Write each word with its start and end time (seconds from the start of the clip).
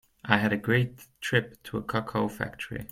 I 0.25 0.37
had 0.39 0.51
a 0.51 0.57
great 0.57 1.05
trip 1.21 1.61
to 1.65 1.77
a 1.77 1.83
cocoa 1.83 2.27
factory. 2.27 2.87